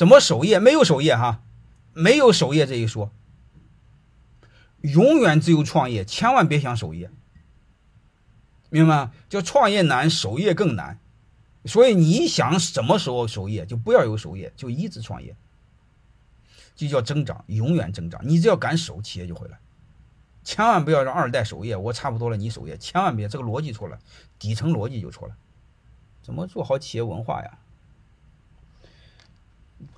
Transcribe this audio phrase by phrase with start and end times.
[0.00, 0.58] 怎么守业？
[0.58, 1.42] 没有守业哈，
[1.92, 3.12] 没有守业这一说。
[4.80, 7.10] 永远只有创业，千万别想守业，
[8.70, 9.12] 明白吗？
[9.28, 10.98] 叫创业难，守业更难。
[11.66, 15.36] 所以你想什么时候守业，就不要有守业，就一直创业，
[16.74, 18.22] 就叫增长，永远增长。
[18.24, 19.60] 你只要敢守，企业就回来。
[20.42, 23.98] 千万不要让二代守业，我差不多了，你守业，千万别，这个逻辑错了，
[24.38, 25.36] 底层逻辑就错了。
[26.22, 27.58] 怎么做好企业文化呀？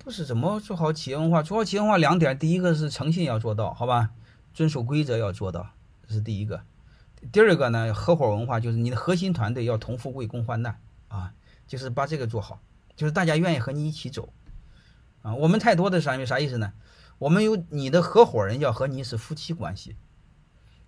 [0.04, 1.44] 不是怎么做好企业文化？
[1.44, 4.10] 做好企业文化两点，第一个是诚信要做到，好吧？
[4.52, 5.70] 遵守规则要做到，
[6.08, 6.64] 这是第一个。
[7.30, 11.32] 第二个呢，合伙文化就是你的核心团队要同富贵共患难啊，
[11.68, 12.60] 就是把这个做好，
[12.96, 14.32] 就是大家愿意和你一起走
[15.22, 15.36] 啊。
[15.36, 16.72] 我们太多的啥啥意思呢？
[17.20, 19.94] 我们有你的合伙人要和你是夫妻关系，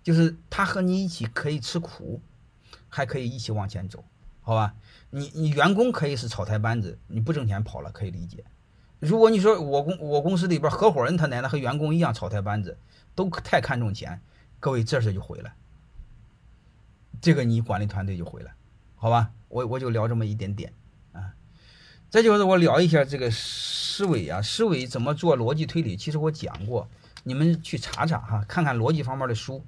[0.03, 2.21] 就是他和你一起可以吃苦，
[2.89, 4.03] 还可以一起往前走，
[4.41, 4.75] 好吧？
[5.09, 8.43] 你你员工可以是草台班子，你不挣钱跑了可以理解。
[9.05, 12.77] 如果你说我公我公司里边合伙人他奶奶和员工一样草台班子。
[13.15, 14.19] 都太看重钱，
[14.59, 15.53] 各位这事就毁了。
[17.21, 18.51] 这个你管理团队就毁了，
[18.97, 19.31] 好吧？
[19.47, 20.73] 我我就聊这么一点点
[21.13, 21.33] 啊。
[22.09, 25.95] 再就是我聊一下这个思维啊，思维怎么做逻辑推理？
[25.95, 26.89] 其实我讲过，
[27.23, 29.63] 你们去查查哈，看看逻辑方面的书，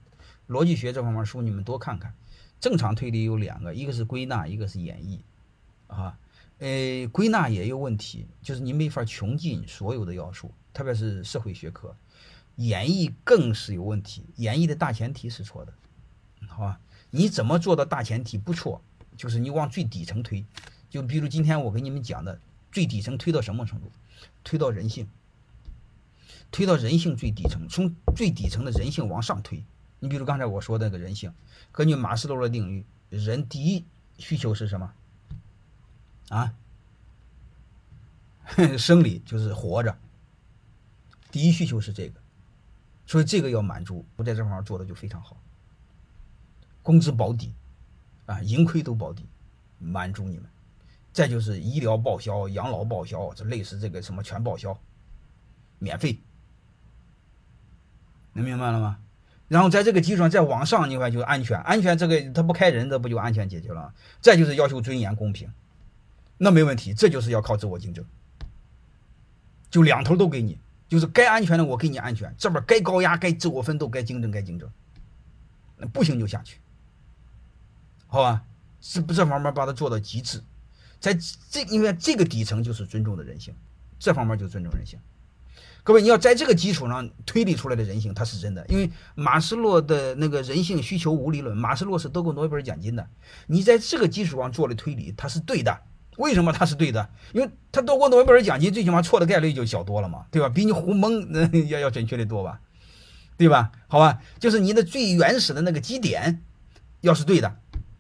[0.49, 2.13] 逻辑学这方面书你们多看看。
[2.59, 5.21] 正常推理有两个，一个是归纳，一个是演绎
[5.87, 6.17] 啊。
[6.59, 11.95] 呃，归纳也有问题，就是你没法穷尽所有的要素，特别是社会学科。
[12.55, 15.73] 演绎更是有问题，演绎的大前提是错的，
[16.47, 16.79] 好吧？
[17.11, 18.81] 你怎么做到大前提不错？
[19.15, 20.43] 就是你往最底层推，
[20.89, 22.39] 就比如今天我给你们讲的，
[22.71, 23.91] 最底层推到什么程度？
[24.43, 25.07] 推到人性，
[26.51, 29.63] 推到人性最底层，从最底层的人性往上推。
[29.99, 31.31] 你比如刚才我说那个人性，
[31.71, 33.85] 根据马斯洛的定律，人第一
[34.17, 34.91] 需求是什么？
[36.29, 36.53] 啊？
[38.77, 39.97] 生理就是活着，
[41.31, 42.19] 第一需求是这个。
[43.05, 45.37] 所以这个要满足，我在这方面做的就非常好。
[46.83, 47.53] 工资保底，
[48.25, 49.25] 啊，盈亏都保底，
[49.79, 50.45] 满足你们。
[51.13, 54.77] 再就是医疗报销、养老报销，这类似这个什么全报销，
[55.79, 56.19] 免费，
[58.33, 58.99] 能明白了吗？
[59.47, 63.93] 然后在这个基础上再往上，你看就安全，安全这个他不开人，这不就安全解决了？
[64.21, 65.49] 再就是要求尊严、公平，
[66.37, 68.05] 那没问题，这就是要靠自我竞争，
[69.69, 70.57] 就两头都给你。
[70.89, 74.69] 就是该安全的我给你安全，这边该高压、该自我奋斗、该竞争、该竞争，
[75.75, 76.61] 那不行就下去，
[78.07, 78.45] 好吧？
[78.79, 80.41] 是不这方面把它做到极致，
[80.97, 81.13] 在
[81.49, 83.53] 这因为这个底层就是尊重的人性，
[83.99, 84.97] 这方面就尊重人性。
[85.83, 88.65] 各位，你要在这个基础上推理出来的人性，它是真的。
[88.67, 93.05] 因为马斯洛的那个人性需求无理论，马斯洛是得过诺贝尔奖金的，
[93.47, 95.81] 你在这个基础上做的推理，它是对的。
[96.17, 97.09] 为什么他是对的？
[97.33, 100.49] 因为他多过诺贝尔奖金，最起码错的概率就小多了嘛，对吧？
[100.49, 102.59] 比你胡蒙那 要要准确的多吧，
[103.37, 103.71] 对吧？
[103.87, 106.41] 好吧，就是你的最原始的那个基点，
[107.01, 107.55] 要是对的，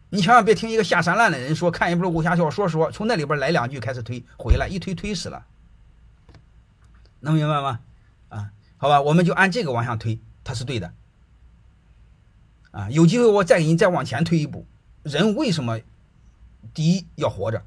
[0.09, 5.45] 你千万别听一个下三滥的人说，看一本武侠小说说，从那里边来两句开始推，回来一推推死了，
[7.19, 7.79] 能明白吗？
[8.29, 10.91] 啊，好吧，我们就按这个往下推，它是对的。
[12.71, 14.65] 啊，有机会我再给你再往前推一步，
[15.03, 15.79] 人为什么
[16.73, 17.63] 第一要活着？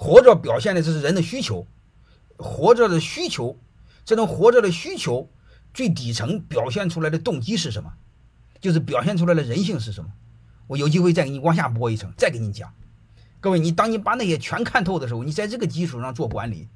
[0.00, 1.66] 活着表现的这是人的需求，
[2.36, 3.58] 活着的需求，
[4.04, 5.28] 这种活着的需求
[5.74, 7.92] 最底层表现出来的动机是什么？
[8.60, 10.12] 就是表现出来的人性是什么？
[10.68, 12.72] 我有机会再给你往下播一层，再给你讲。
[13.40, 16.68] 各位，你当你把那些全看透的时候，你在这个基础上做管理，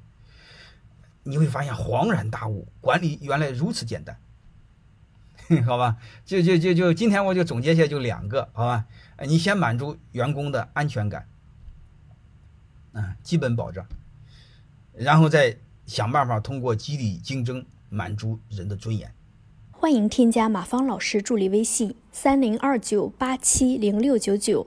[1.23, 4.19] 你会发现恍然大悟，管理原来如此简单。
[5.65, 5.95] 好吧，
[6.25, 8.85] 就就就就今天我就总结一下，就两个，好吧？
[9.25, 11.29] 你先满足员工的安全感。
[12.93, 13.85] 啊，基本保障，
[14.93, 19.11] 然后再想办法通过激励竞争满足人的尊严。
[19.71, 24.65] 欢迎添加马芳老师助理微信三零二九八七零六九九，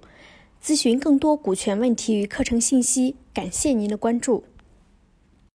[0.63, 3.17] 咨询更多股权问题与课程信息。
[3.33, 4.45] 感谢您的关注。